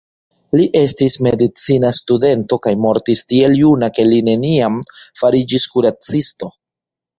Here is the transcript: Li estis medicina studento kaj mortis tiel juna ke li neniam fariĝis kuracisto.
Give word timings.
Li 0.59 0.63
estis 0.79 1.17
medicina 1.27 1.91
studento 1.97 2.59
kaj 2.63 2.73
mortis 2.87 3.23
tiel 3.35 3.55
juna 3.61 3.91
ke 3.99 4.09
li 4.09 4.25
neniam 4.33 4.81
fariĝis 5.25 5.71
kuracisto. 5.77 6.53